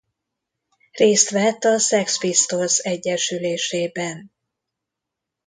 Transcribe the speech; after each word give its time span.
Részt 0.91 1.29
vett 1.29 1.63
a 1.63 1.77
Sex 1.79 2.19
Pistols 2.19 2.77
egyesülésében. 2.77 4.31